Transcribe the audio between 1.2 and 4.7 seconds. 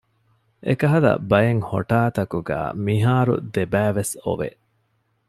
ބައެއް ހޮޓާ ތަކުގައި މިހާރު ދެބައި ވެސް އޮވެ